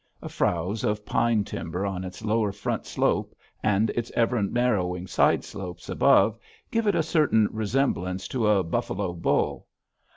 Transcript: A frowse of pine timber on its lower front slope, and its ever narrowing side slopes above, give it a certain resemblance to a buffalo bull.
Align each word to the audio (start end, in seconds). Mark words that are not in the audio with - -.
A 0.19 0.29
frowse 0.29 0.83
of 0.83 1.05
pine 1.05 1.43
timber 1.43 1.85
on 1.85 2.03
its 2.03 2.25
lower 2.25 2.51
front 2.51 2.87
slope, 2.87 3.35
and 3.61 3.91
its 3.91 4.11
ever 4.15 4.41
narrowing 4.41 5.05
side 5.05 5.43
slopes 5.43 5.89
above, 5.89 6.39
give 6.71 6.87
it 6.87 6.95
a 6.95 7.03
certain 7.03 7.47
resemblance 7.51 8.27
to 8.29 8.47
a 8.47 8.63
buffalo 8.63 9.13
bull. 9.13 9.67